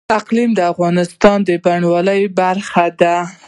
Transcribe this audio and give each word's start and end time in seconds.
اقلیم 0.19 0.51
د 0.57 0.61
افغانستان 0.73 1.37
د 1.47 1.49
بڼوالۍ 1.63 2.21
برخه 2.39 2.85
ده. 3.01 3.15